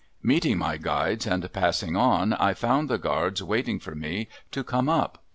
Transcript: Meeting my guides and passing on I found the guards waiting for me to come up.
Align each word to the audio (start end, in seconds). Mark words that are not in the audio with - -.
Meeting 0.23 0.57
my 0.57 0.77
guides 0.77 1.27
and 1.27 1.53
passing 1.53 1.95
on 1.95 2.33
I 2.33 2.55
found 2.55 2.89
the 2.89 2.97
guards 2.97 3.43
waiting 3.43 3.77
for 3.79 3.93
me 3.93 4.29
to 4.49 4.63
come 4.63 4.89
up. 4.89 5.23